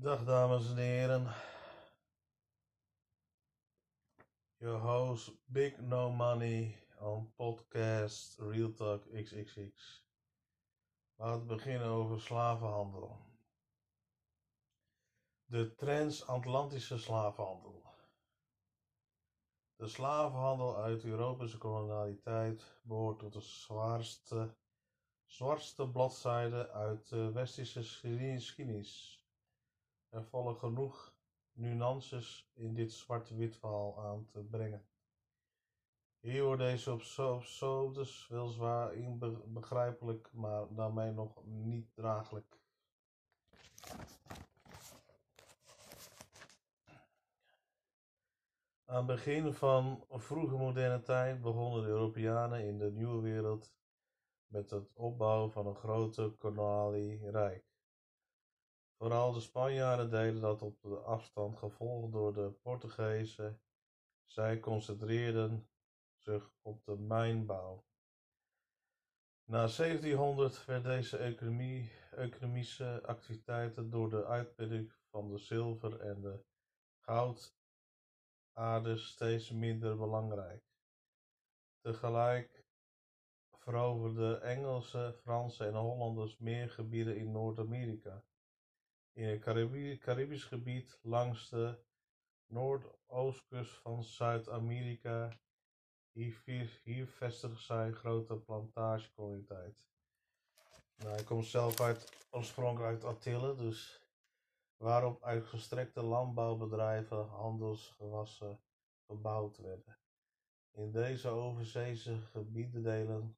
[0.00, 1.34] Dag dames en heren.
[4.56, 10.04] Your host Big No Money on podcast Real Talk XXX.
[11.14, 13.18] Laten we beginnen over slavenhandel.
[15.44, 17.82] De transatlantische slavenhandel.
[19.76, 24.56] De slavenhandel uit de Europese kolonialiteit behoort tot de zwaarste,
[25.24, 29.17] zwartste bladzijde uit de westerse geschiedenis.
[30.08, 31.14] Er vallen genoeg
[31.52, 34.86] nuances in dit zwart-wit verhaal aan te brengen.
[36.20, 37.02] Hier wordt deze op
[37.92, 42.60] dus weliswaar inbegrijpelijk, maar daarmee nog niet draaglijk.
[48.84, 53.74] Aan het begin van vroege moderne tijd begonnen de Europeanen in de nieuwe wereld
[54.46, 56.36] met het opbouwen van een grote
[57.30, 57.67] rijk.
[58.98, 63.60] Vooral de Spanjaarden deden dat op de afstand, gevolgd door de Portugezen.
[64.26, 65.68] Zij concentreerden
[66.16, 67.84] zich op de mijnbouw.
[69.44, 76.44] Na 1700 werd deze economie, economische activiteiten door de uitputting van de zilver en de
[77.04, 80.64] goudaarde steeds minder belangrijk.
[81.80, 82.66] Tegelijk
[83.50, 88.26] veroverden Engelsen, Fransen en Hollanders meer gebieden in Noord-Amerika
[89.18, 91.78] in het Caribisch gebied langs de
[92.46, 95.40] noordoostkust van Zuid-Amerika.
[96.12, 99.86] Hier, hier vestigde zij grote plantagekwaliteit.
[100.96, 104.06] Nou, hij komt zelf uit, oorspronkelijk uit Attille, dus
[104.76, 108.60] waarop uitgestrekte landbouwbedrijven handelsgewassen
[109.06, 109.98] gebouwd werden.
[110.70, 113.36] In deze overzeese gebiedendelen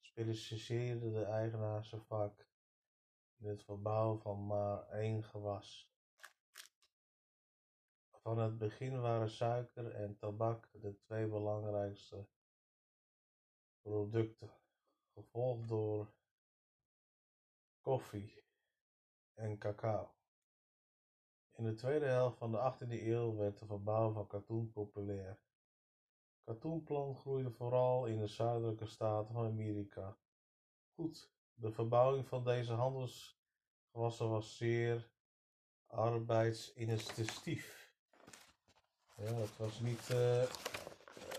[0.00, 2.50] specialiseerden de eigenaars vaak
[3.42, 5.90] in het verbouwen van maar één gewas.
[8.10, 12.26] Van het begin waren suiker en tabak de twee belangrijkste
[13.80, 14.50] producten,
[15.14, 16.12] gevolgd door
[17.80, 18.44] koffie
[19.34, 20.14] en cacao.
[21.50, 25.40] In de tweede helft van de 18e eeuw werd de verbouw van katoen populair.
[26.44, 30.16] Katoenplant groeide vooral in de zuidelijke staten van Amerika.
[30.94, 35.10] Goed, de verbouwing van deze handelsgewassen was zeer
[35.86, 37.90] arbeidsintensief.
[39.16, 40.42] Ja, het was niet uh,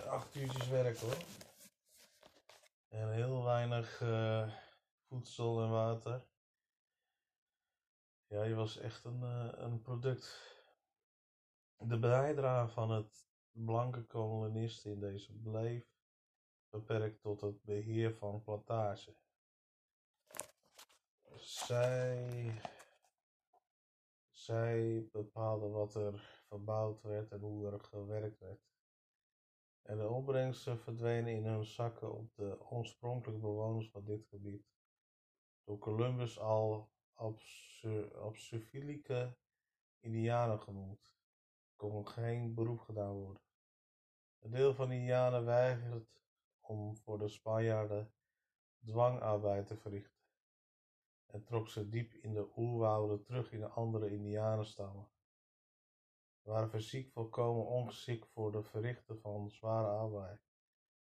[0.08, 1.18] acht uurtjes werk hoor.
[2.90, 4.54] En heel weinig uh,
[5.08, 6.26] voedsel en water.
[8.28, 10.52] Ja, je was echt een, uh, een product.
[11.78, 15.86] De bijdrage van het blanke kolonisten in deze bleef
[16.70, 19.16] beperkt tot het beheer van plantage.
[21.44, 22.62] Zij,
[24.30, 28.62] zij bepaalde wat er verbouwd werd en hoe er gewerkt werd.
[29.82, 34.68] En de opbrengsten verdwenen in hun zakken op de oorspronkelijke bewoners van dit gebied.
[35.64, 36.92] Door Columbus al
[38.22, 39.38] obsufilieke
[40.00, 41.14] Indianen genoemd,
[41.76, 43.42] kon geen beroep gedaan worden.
[44.40, 46.22] Een deel van de Indianen weigert
[46.60, 48.14] om voor de Spanjaarden
[48.86, 50.13] dwangarbeid te verrichten
[51.34, 55.08] en trok ze diep in de oerwouden terug in de andere indianenstammen.
[56.42, 60.42] Ze waren fysiek volkomen ongeschikt voor de verrichten van zware arbeid.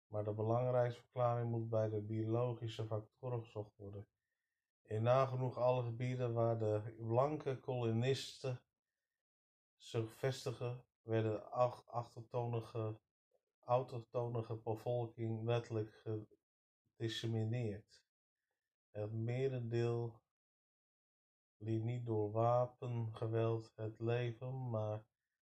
[0.06, 4.06] Maar de belangrijkste verklaring moet bij de biologische factoren gezocht worden.
[4.82, 8.60] In nagenoeg alle gebieden waar de blanke kolonisten
[9.76, 11.42] zich vestigen, werden de
[13.64, 16.02] autochtonige bevolking wettelijk
[16.96, 18.03] gedecimeerd.
[18.99, 20.21] Het merendeel
[21.56, 25.05] liet niet door wapengeweld het leven, maar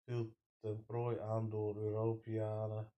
[0.03, 2.91] viel ten prooi aan door Europeanen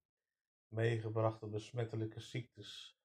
[0.67, 2.99] meegebrachte besmettelijke ziektes,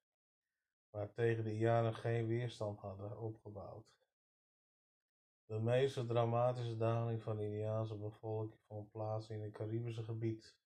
[0.90, 3.96] waartegen de Indianen geen weerstand hadden opgebouwd.
[5.46, 10.56] De meest dramatische daling van de Indiaanse bevolking vond plaats in het Caribische gebied.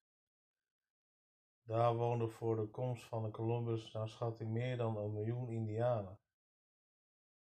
[1.62, 6.19] Daar woonden voor de komst van de Columbus naar schatting meer dan een miljoen Indianen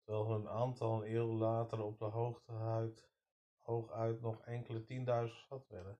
[0.03, 2.53] terwijl hun aantal een eeuw later op de hoogte
[3.59, 5.99] hooguit nog enkele tienduizend geschat werden.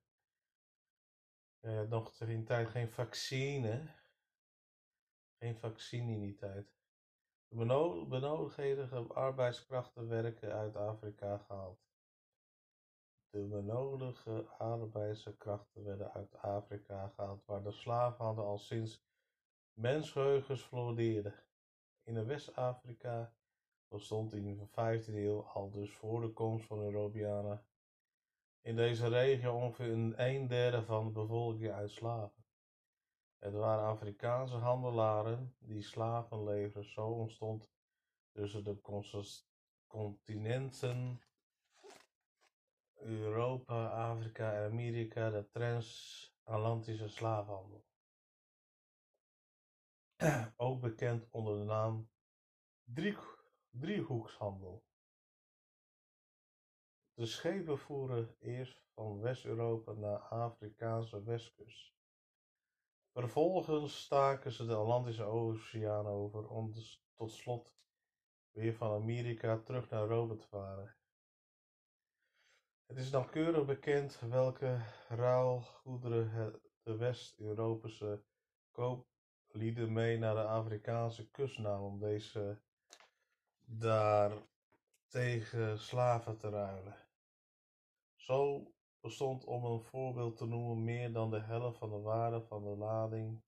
[1.61, 3.95] Had nog in die tijd geen vaccine.
[5.39, 6.73] Geen vaccine in die tijd.
[7.47, 7.55] De
[8.09, 11.81] benodigde arbeidskrachten werken uit Afrika gehaald.
[13.29, 19.05] De benodigde arbeidskrachten werden uit Afrika gehaald, waar de slavenhandel al sinds
[19.73, 21.43] mensgeheugens floreerde.
[22.03, 23.33] In West-Afrika
[23.93, 27.65] bestond in de 15e eeuw, al dus voor de komst van Europeanen,
[28.61, 32.45] in deze regio ongeveer een, een derde van de bevolking uit slaven.
[33.39, 36.91] Het waren Afrikaanse handelaren die slaven leverden.
[36.91, 37.71] Zo ontstond
[38.31, 38.81] tussen de
[39.87, 41.21] continenten
[42.93, 47.85] Europa, Afrika en Amerika de transatlantische slavenhandel.
[50.55, 52.09] Ook bekend onder de naam
[53.79, 54.83] driehoekshandel.
[57.13, 61.93] De schepen voeren eerst van West-Europa naar Afrikaanse westkust.
[63.11, 67.73] Vervolgens staken ze de Atlantische Oceaan over om dus tot slot
[68.51, 70.95] weer van Amerika terug naar Europa te varen.
[72.85, 78.23] Het is nauwkeurig bekend welke ruilgoederen de West-Europese
[78.71, 82.61] kooplieden mee naar de Afrikaanse kust namen om deze
[83.65, 84.31] daar
[85.07, 86.95] tegen slaven te ruilen.
[88.15, 92.63] Zo bestond, om een voorbeeld te noemen, meer dan de helft van de waarde van
[92.63, 93.41] de lading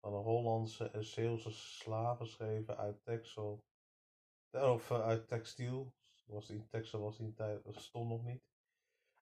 [0.00, 3.64] van de Hollandse en Zeeuwse slavenschepen uit Texel,
[4.50, 5.92] of eh, uit textiel,
[6.26, 8.42] was in textiel was in tijd, stond nog niet,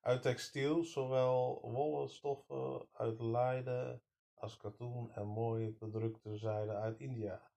[0.00, 4.02] uit textiel, zowel wollen stoffen uit Leiden
[4.34, 7.53] als katoen en mooie bedrukte zijde uit India.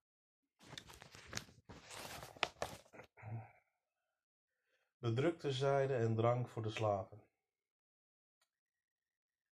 [5.07, 7.21] Bedrukte zijde en drank voor de slaven.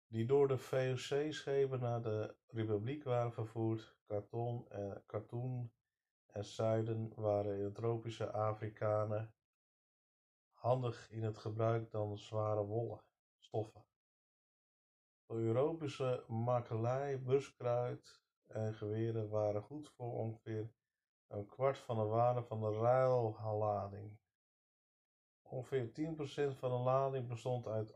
[0.07, 3.95] Die door de VOC-schepen naar de Republiek waren vervoerd.
[4.05, 5.71] Karton en, katoen
[6.25, 9.33] en zuiden waren in tropische Afrikanen
[10.53, 13.03] handig in het gebruik dan zware wollen
[13.37, 13.85] stoffen.
[15.25, 20.69] De Europese makelij, buskruid en geweren waren goed voor ongeveer
[21.27, 24.17] een kwart van de waarde van de ruillading.
[25.49, 27.93] Ongeveer 10% van de lading bestond uit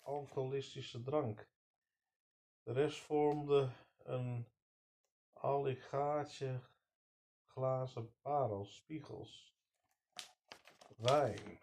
[0.00, 1.48] alcoholistische drank.
[2.62, 3.70] De rest vormde
[4.02, 4.46] een
[5.32, 6.60] alligaatje
[7.46, 9.56] glazen parels, spiegels,
[10.96, 11.60] wijn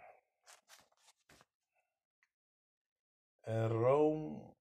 [3.39, 4.55] en room,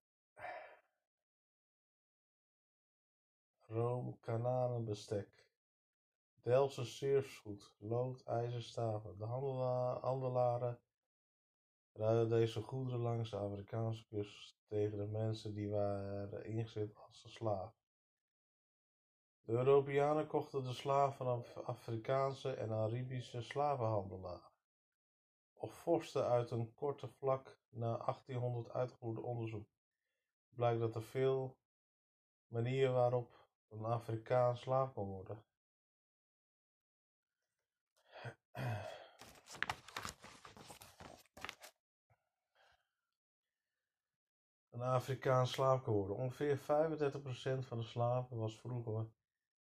[3.66, 5.47] room kanalenbestek.
[6.48, 9.18] Delftse surfsgoed, lood, ijzerstaven.
[9.18, 9.24] De
[10.00, 10.80] handelaren
[11.92, 17.74] ruilden deze goederen langs de Afrikaanse kust tegen de mensen die waren ingezet als slaaf.
[19.42, 24.52] De Europeanen kochten de slaven van Afrikaanse en Arabische slavenhandelaren.
[25.52, 29.68] Of vorsten uit een korte vlak na 1800 uitgevoerde onderzoek
[30.48, 31.58] blijkt dat er veel
[32.46, 35.46] manieren waarop een Afrikaan slaaf kon worden.
[44.70, 46.16] Een Afrikaans geworden.
[46.16, 46.60] Ongeveer 35%
[47.66, 49.10] van de slaven was vroeger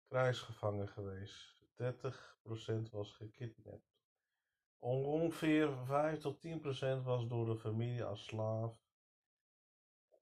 [0.09, 1.65] krijgsgevangen geweest.
[1.77, 3.91] 30% was gekidnapt.
[4.79, 8.81] Ongeveer 5 tot 10% was door de familie als slaaf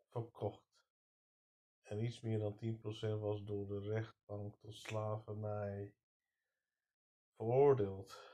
[0.09, 0.69] verkocht.
[1.83, 5.95] En iets meer dan 10% was door de rechtbank tot slavernij
[7.37, 8.27] veroordeeld.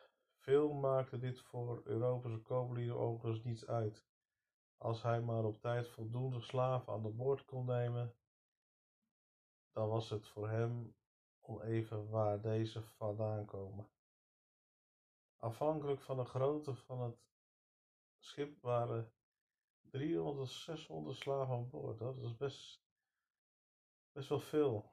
[0.44, 4.06] Veel maakte dit voor Europese kooplieden overigens niets uit.
[4.76, 8.14] Als hij maar op tijd voldoende slaven aan boord kon nemen,
[9.72, 10.96] dan was het voor hem
[11.40, 13.88] om even waar deze vandaan komen.
[15.36, 17.18] Afhankelijk van de grootte van het
[18.18, 19.12] schip waren
[19.80, 21.98] 300 tot 600 slaven aan boord.
[21.98, 22.84] Dat is best,
[24.12, 24.90] best wel veel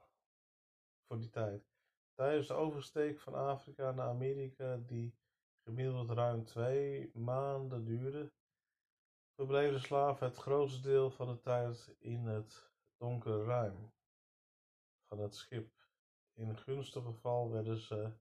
[1.08, 1.70] voor die tijd.
[2.14, 5.20] Tijdens de oversteek van Afrika naar Amerika, die
[5.64, 8.32] gemiddeld ruim twee maanden duurde,
[9.36, 13.94] verbleven de slaven het grootste deel van de tijd in het donkere ruim
[15.08, 15.80] van het schip.
[16.34, 18.12] In gunstig geval werden ze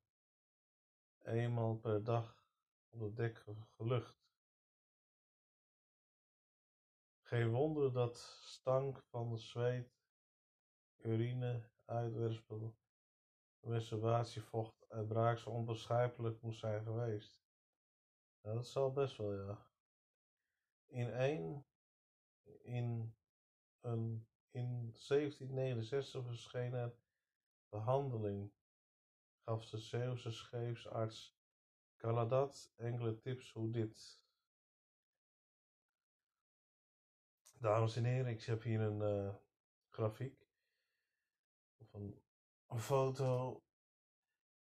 [1.22, 2.44] eenmaal per dag
[2.90, 3.44] op het dek
[3.76, 4.28] gelucht.
[7.22, 10.00] Geen wonder dat stank van zweet,
[10.96, 12.76] urine, uitwerpsel,
[15.08, 17.42] braak zo onbeschrijpelijk moest zijn geweest.
[18.40, 19.66] dat zal best wel, ja.
[20.86, 21.64] In een,
[22.62, 23.14] in
[23.80, 26.98] een in 1769 verschenen
[27.68, 28.52] behandeling
[29.44, 31.38] gaf de Zeeuwse scheepsarts
[31.96, 34.22] Caladat enkele tips hoe dit.
[37.58, 39.34] Dames en heren, ik heb hier een uh,
[39.88, 40.46] grafiek
[41.76, 42.19] of een,
[42.70, 43.62] een foto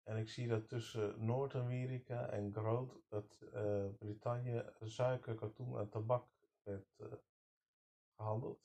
[0.03, 6.29] En ik zie dat tussen Noord-Amerika en Groot-Brittannië suiker, katoen en tabak
[6.63, 7.13] werd uh,
[8.17, 8.63] gehandeld.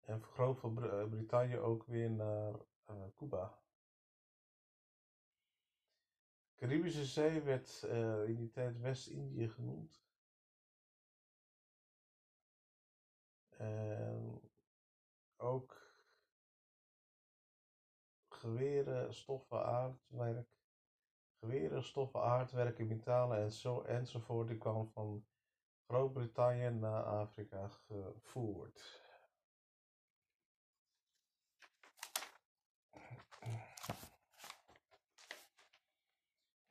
[0.00, 2.54] En Groot-Brittannië ook weer naar
[2.90, 3.60] uh, Cuba.
[6.54, 10.04] Caribische Zee werd uh, in die tijd West-Indië genoemd.
[13.56, 14.40] En
[15.36, 15.81] ook
[18.42, 20.48] geweren, stoffen, aardwerk,
[21.38, 24.48] geweren, stoffen, aardwerk, metalen en zo, enzovoort.
[24.48, 25.26] Die kwam van
[25.86, 29.00] Groot-Brittannië naar Afrika gevoerd.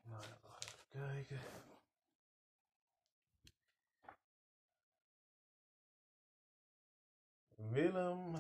[0.01, 1.39] Nou ja, nog even kijken.
[7.55, 8.35] Willem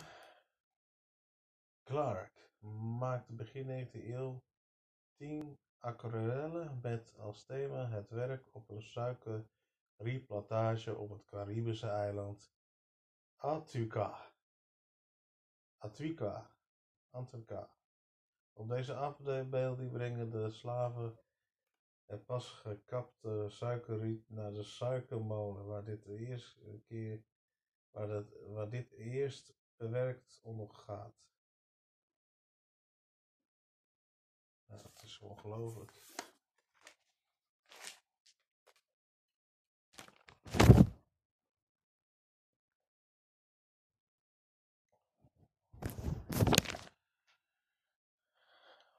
[1.83, 2.50] Clark
[2.99, 4.43] maakte begin 19e eeuw
[5.17, 12.53] tien aquarellen met als thema het werk op een suikerrieplantage op het Caribische eiland
[13.35, 14.31] Atuca.
[15.77, 16.51] Atuca.
[17.09, 17.75] Antuca.
[18.53, 21.19] Op deze afbeelding brengen de slaven
[22.05, 27.23] het pas gekapte suikerriet naar de suikermolen, waar dit de eerste keer
[27.91, 31.21] waar, dat, waar dit eerst bewerkt ondergaat.
[35.21, 35.91] Ongelooflijk.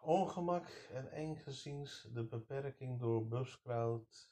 [0.01, 4.31] Ongemak en engeziens de beperking door buskruid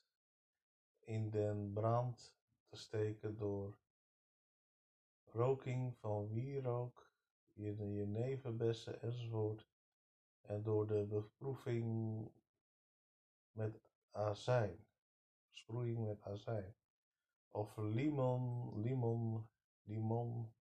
[1.01, 2.35] in den brand
[2.69, 3.79] te steken door
[5.25, 7.11] roking van wierook,
[7.53, 9.70] jeneverbessen enzovoort
[10.51, 12.31] en door de beproeving
[13.53, 13.81] met
[14.11, 14.87] azijn,
[15.51, 16.75] sproeiing met azijn,
[17.49, 19.49] of limon, limon,
[19.83, 20.53] limon,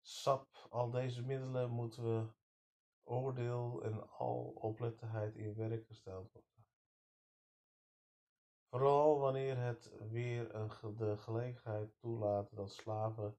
[0.00, 2.32] sap, al deze middelen moeten we
[3.02, 6.66] oordeel en al oplettendheid in werk gesteld worden.
[8.68, 13.38] Vooral wanneer het weer een, de gelegenheid toelaat dat slaven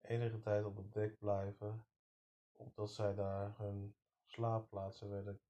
[0.00, 1.86] enige tijd op het dek blijven,
[2.52, 3.94] omdat zij daar hun
[4.34, 5.40] slaapplaatsen werden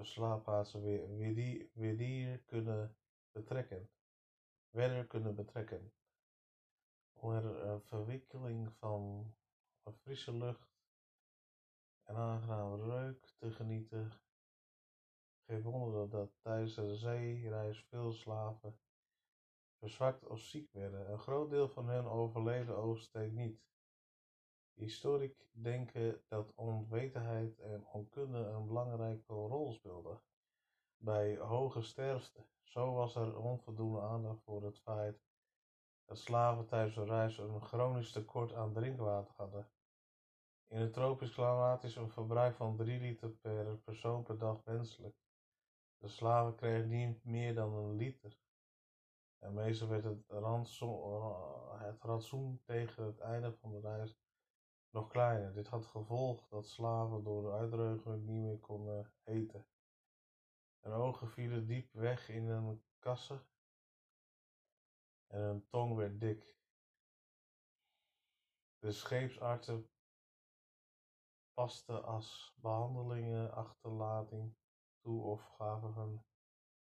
[0.00, 2.96] slaapplaatsen weer, weer, die, weer die kunnen
[3.32, 3.90] betrekken,
[4.70, 5.92] werden kunnen betrekken.
[7.12, 9.34] Om er een verwikkeling van
[9.82, 10.68] een frisse lucht
[12.02, 14.12] en aangename reuk te genieten.
[15.46, 18.78] Geen wonder dat tijdens de zeereis veel slaven
[19.78, 21.10] verzwakt of ziek werden.
[21.10, 23.62] Een groot deel van hen overleefde oversteek niet.
[24.74, 30.20] Historici denken dat onwetendheid en onkunde een belangrijke rol speelden
[30.96, 32.44] bij hoge sterfte.
[32.62, 35.22] Zo was er onvoldoende aandacht voor het feit
[36.04, 39.68] dat slaven tijdens de reis een chronisch tekort aan drinkwater hadden.
[40.66, 45.16] In het tropisch klimaat is een verbruik van 3 liter per persoon per dag wenselijk.
[45.98, 48.38] De slaven kregen niet meer dan een liter.
[49.38, 54.16] En meestal werd het, rantsoen, het rantsoen tegen het einde van de reis
[54.94, 55.54] nog kleiner.
[55.54, 59.66] Dit had gevolg dat slaven door de uitdroging niet meer konden eten.
[60.80, 63.46] Hun ogen vielen diep weg in hun kassen
[65.26, 66.56] en hun tong werd dik.
[68.78, 69.88] De scheepsartsen
[71.52, 74.56] pasten als behandelingen achterlating
[75.00, 76.24] toe of gaven een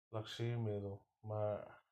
[0.09, 1.84] laxeermiddel, maar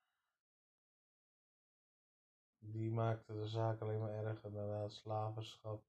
[2.73, 5.85] die maakte de zaak alleen maar erger nadat het slavenschap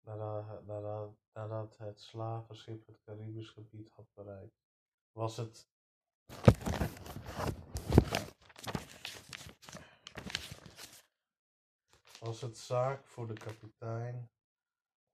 [0.00, 4.56] nadat, nadat, nadat het slavenschip het Caribisch gebied had bereikt.
[5.12, 5.68] Was het
[12.20, 14.30] was het zaak voor de kapitein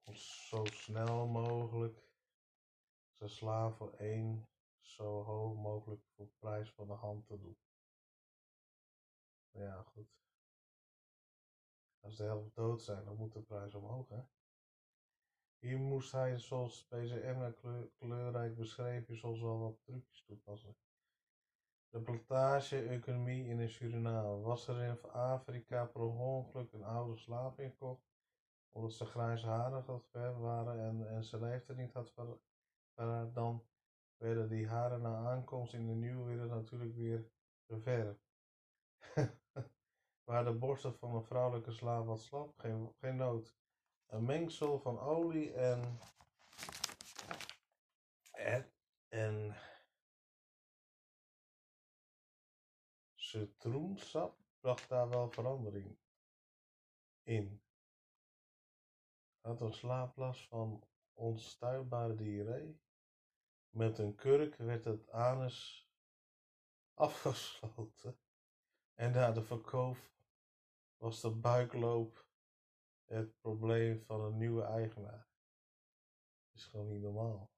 [0.04, 1.99] om zo snel mogelijk
[3.19, 4.49] zijn slaaf voor één
[4.81, 7.59] zo hoog mogelijk voor prijs van de hand te doen.
[9.50, 10.24] Ja, goed.
[12.04, 14.20] Als de helft dood zijn, dan moet de prijs omhoog, hè?
[15.58, 17.52] Hier moest hij, zoals PCM
[17.99, 20.76] kleurrijk beschreven, soms wel wat trucjes toepassen.
[21.88, 24.40] De plantage-economie in Suriname.
[24.40, 28.06] Was er in Afrika per ongeluk een oude slaaf ingekocht,
[28.70, 33.64] omdat ze grijsharig had waren en, en ze leeftijd niet had veranderd, dan
[34.16, 37.30] werden die haren na aankomst in de nieuwe wereld natuurlijk weer
[37.66, 38.32] ververfd.
[40.25, 43.57] waar de borsten van een vrouwelijke slaaf wat slap, geen, geen nood.
[44.07, 45.99] Een mengsel van olie en,
[49.09, 49.57] en,
[53.14, 55.99] citroensap bracht daar wel verandering
[57.23, 57.62] in.
[59.40, 62.81] Had een slaaplast van onstuitbare diarree.
[63.69, 65.88] Met een kurk werd het anus
[66.95, 68.24] afgesloten.
[68.94, 69.96] En na de verkoop
[70.96, 72.26] was de buikloop
[73.04, 75.28] het probleem van een nieuwe eigenaar.
[76.52, 77.52] Is gewoon niet normaal.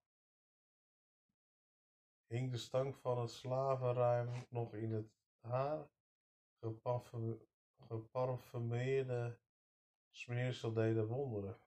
[2.26, 5.88] Hing de stank van het slavenruim nog in het haar?
[7.88, 9.38] Geparfumeerde
[10.10, 11.58] smeersel deden wonderen.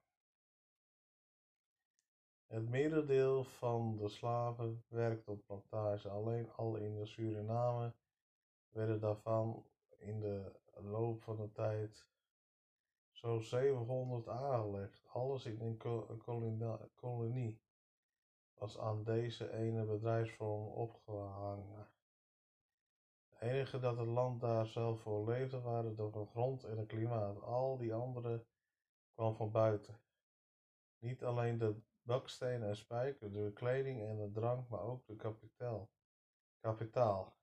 [2.46, 7.94] Het merendeel van de slaven werkte op plantage, alleen al in de Suriname
[8.70, 9.66] werden daarvan
[9.98, 12.08] in de loop van de tijd
[13.12, 15.04] zo'n 700 aangelegd.
[15.08, 15.78] Alles in een
[16.96, 17.62] kolonie
[18.54, 21.88] was aan deze ene bedrijfsvorm opgehangen.
[23.30, 27.42] Het enige dat het land daar zelf voor leefde waren de grond en het klimaat.
[27.42, 28.46] Al die andere
[29.14, 30.02] kwam van buiten.
[30.98, 35.90] Niet alleen de bakstenen en spijker, de kleding en de drank, maar ook de kapitaal.
[36.60, 37.39] kapitaal.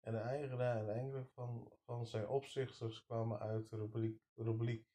[0.00, 3.88] En de eigenaar en enkele van, van zijn opzichters kwamen uit de
[4.34, 4.88] rubriek.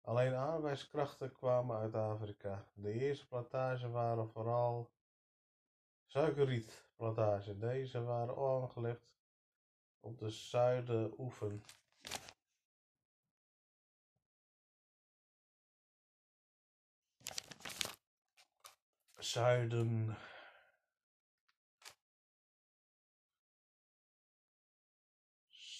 [0.00, 2.68] Alleen arbeidskrachten kwamen uit Afrika.
[2.74, 4.90] De eerste plantages waren vooral
[6.06, 7.58] suikerrietplantages.
[7.58, 9.14] Deze waren aangelegd
[10.00, 11.60] op de zuidenoever
[19.18, 20.16] zuiden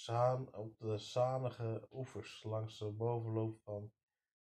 [0.09, 3.93] Op de zanige oevers langs de bovenloop van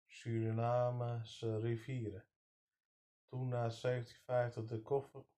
[0.06, 2.26] Surinamese rivieren.
[3.30, 4.82] Toen na 1750 de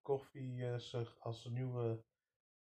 [0.01, 2.03] koffie, uh, zich als nieuwe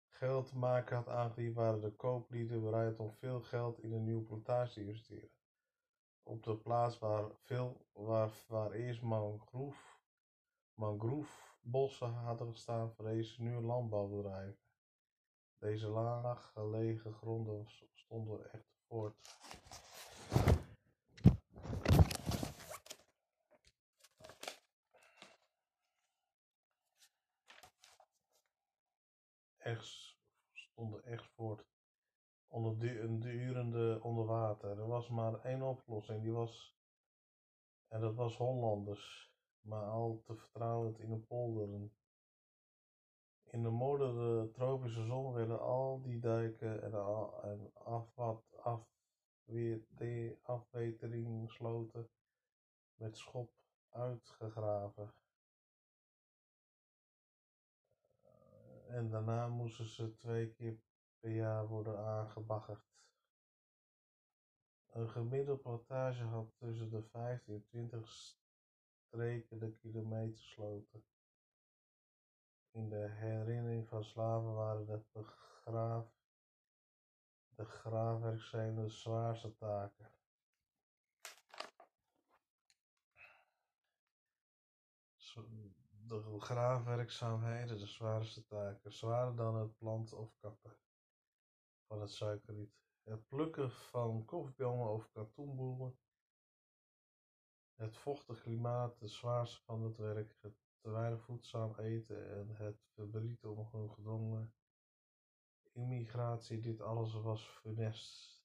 [0.08, 4.80] geldmaker had aangediend, waren de kooplieden bereid om veel geld in een nieuwe plantage te
[4.80, 5.30] investeren.
[6.22, 9.02] Op de plaats waar, veel, waar, waar eerst
[10.74, 14.69] mangroevebossen hadden gestaan, verrezen nu landbouwbedrijven.
[15.60, 19.16] Deze laag gelegen gronden stonden echter voort.
[29.58, 30.16] Echt,
[30.52, 31.66] stonden echt voort
[32.48, 34.78] onder een durende onder water.
[34.78, 36.76] Er was maar één oplossing, die was,
[37.88, 41.99] en dat was Hollanders, maar al te vertrouwend in de polderen.
[43.52, 46.92] In de moordende tropische zon werden al die dijken en,
[47.42, 47.72] en
[50.42, 52.10] afweteringsloten
[52.94, 53.52] met schop
[53.88, 55.14] uitgegraven.
[58.86, 60.78] En daarna moesten ze twee keer
[61.20, 62.88] per jaar worden aangebaggerd.
[64.86, 68.08] Een gemiddelde plantage had tussen de 15 en 20
[69.06, 71.04] streken de kilometersloten.
[72.72, 76.06] In de herinnering van slaven waren de, begraaf,
[77.54, 80.12] de graafwerkzaamheden de zwaarste taken.
[86.06, 90.76] De graafwerkzaamheden de zwaarste taken, zwaarder dan het planten of kappen
[91.86, 92.78] van het suikerriet.
[93.02, 95.98] Het plukken van koffiebomen of katoenbomen,
[97.74, 100.36] het vochtige klimaat, de zwaarste van het werk,
[100.80, 104.54] te weinig voedzaam eten en het verdriet om hun gedwongen
[105.72, 108.42] immigratie, dit alles was funest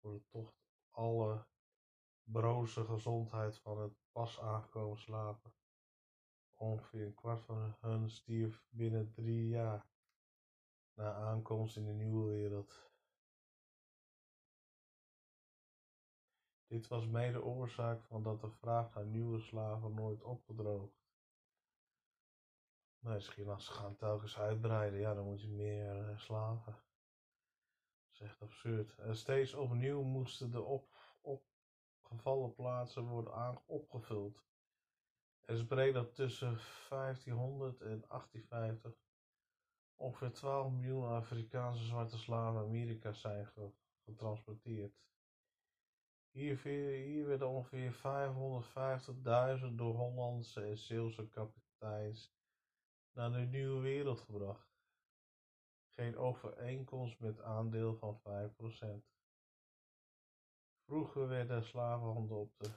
[0.00, 0.54] voor de toch
[0.90, 1.46] alle
[2.22, 5.54] broze gezondheid van het pas aangekomen slapen.
[6.54, 9.86] Ongeveer een kwart van hen stierf binnen drie jaar
[10.94, 12.90] na aankomst in de nieuwe wereld.
[16.66, 21.01] Dit was mede oorzaak van dat de vraag naar nieuwe slaven nooit opgedroogd.
[23.02, 26.72] Misschien als ze gaan telkens uitbreiden, ja, dan moet je meer uh, slaven.
[26.72, 28.98] Dat is echt absurd.
[28.98, 30.88] En steeds opnieuw moesten de op,
[31.20, 34.42] opgevallen plaatsen worden opgevuld.
[35.40, 38.92] Er spreekt dat tussen 1500 en 1850
[39.96, 43.48] ongeveer 12 miljoen Afrikaanse zwarte slaven Amerika zijn
[44.04, 45.00] getransporteerd.
[46.30, 47.92] Hier, hier werden ongeveer
[49.60, 52.32] 550.000 door Hollandse en Zeeuwse kapiteins
[53.14, 54.70] naar de nieuwe wereld gebracht.
[55.88, 59.12] Geen overeenkomst met aandeel van 5%.
[60.84, 62.70] Vroeger werden slavenhandel op de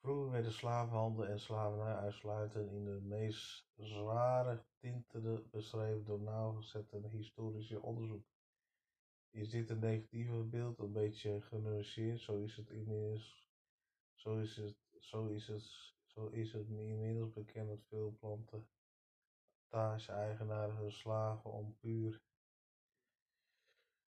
[0.00, 7.82] Vroeger werden slavenhandel en slavernij uitsluitend in de meest zware tinten beschreven door nauwgezet historische
[7.82, 8.24] onderzoek.
[9.30, 13.49] Is dit een negatieve beeld, een beetje genuanceerd, zo is het inmiddels,
[14.20, 18.18] zo is het, zo is het, zo is het inmiddels bekend dat veel
[19.70, 22.22] plantage-eigenaren hun slaven om puur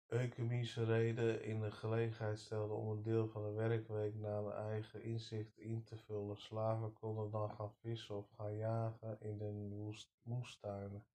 [0.08, 5.04] economische reden in de gelegenheid stelde om een deel van de werkweek naar hun eigen
[5.04, 6.38] inzicht in te vullen.
[6.38, 9.80] Slaven konden dan gaan vissen of gaan jagen in de
[10.22, 11.06] moestuinen,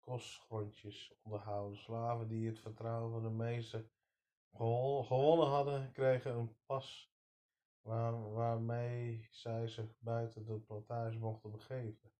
[0.00, 1.78] kostgrondjes onderhouden.
[1.78, 3.90] Slaven die het vertrouwen van de meesten
[5.06, 7.16] gewonnen hadden, kregen een pas
[7.82, 12.12] waar, waarmee zij zich buiten de plantage mochten begeven.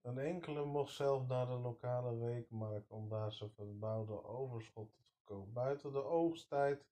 [0.00, 5.52] Een enkele mocht zelf naar de lokale weekmarkt om daar zijn verbouwde overschot te verkopen.
[5.52, 6.86] Buiten de oogsttijd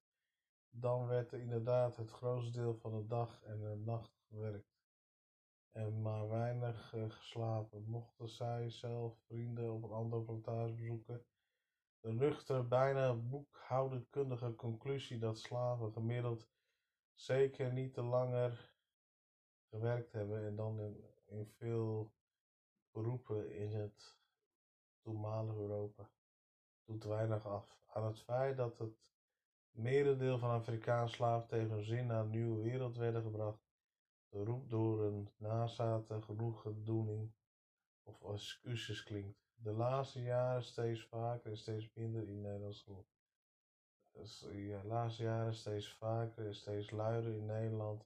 [0.70, 4.78] dan werd er inderdaad het grootste deel van de dag en de nacht gewerkt.
[5.70, 7.84] En maar weinig uh, geslapen.
[7.84, 11.24] Mochten zij zelf vrienden op een andere plantage bezoeken.
[12.00, 16.48] De nuchtere, bijna boekhouderkundige conclusie dat slaven gemiddeld
[17.14, 18.74] zeker niet te langer
[19.68, 20.80] gewerkt hebben en dan
[21.26, 22.12] in, veel
[22.92, 24.16] beroepen in het
[25.00, 26.10] toenmalige Europa
[26.84, 29.12] doet weinig af aan het feit dat het
[29.70, 33.68] merendeel van Afrikaans slaaf tegen zin naar een nieuwe wereld werden gebracht.
[34.28, 37.32] De roep door een nazaten genoegdoening
[38.02, 39.38] of excuses klinkt.
[39.54, 43.04] De laatste jaren steeds vaker en steeds minder in Nederlands ja,
[44.22, 48.04] de laatste jaren steeds vaker en steeds luider in Nederland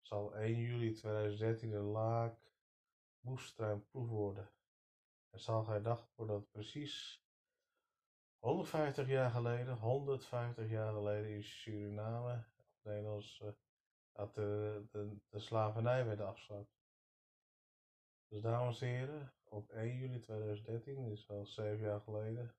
[0.00, 2.38] zal 1 juli 2013 de laak
[3.20, 4.50] proef worden.
[5.30, 7.24] Er zal gedacht worden dat precies
[8.38, 12.44] 150 jaar geleden, 150 jaar geleden in Suriname,
[12.82, 13.48] Nederlands, uh,
[14.12, 16.80] dat de, de, de slavernij werd afgeschaft.
[18.28, 22.54] Dus dames en heren, op 1 juli 2013, is al 7 jaar geleden,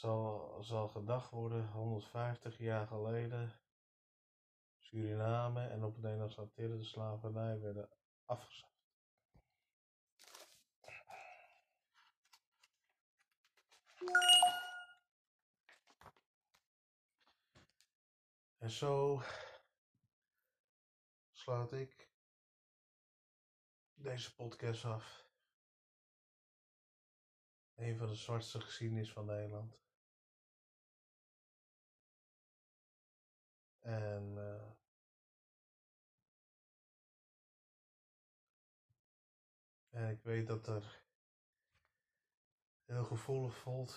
[0.00, 3.60] zal, zal gedacht worden 150 jaar geleden
[4.78, 7.88] Suriname en op het Nederlands de slavernij werden
[8.24, 8.68] afgeschaft.
[18.58, 19.22] En zo
[21.32, 22.08] sluit ik
[23.94, 25.28] deze podcast af.
[27.74, 29.80] Een van de zwartste geschiedenis van Nederland.
[33.80, 34.70] En uh,
[39.90, 41.02] En ik weet dat er
[42.84, 43.90] heel gevoelig voelt.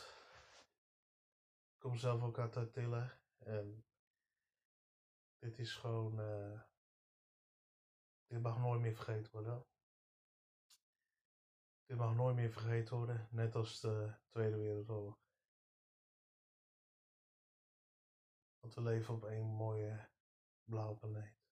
[1.73, 3.19] Ik kom zelf ook uit Attila.
[3.37, 3.85] En
[5.39, 6.19] dit is gewoon.
[6.19, 6.61] Uh,
[8.27, 9.65] dit mag nooit meer vergeten worden.
[11.85, 15.22] Dit mag nooit meer vergeten worden, net als de Tweede Wereldoorlog.
[18.63, 20.07] Want we leven op één mooie
[20.63, 21.42] blauwe planeet.